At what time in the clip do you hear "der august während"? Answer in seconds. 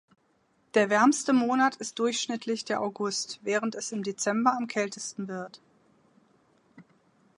2.65-3.75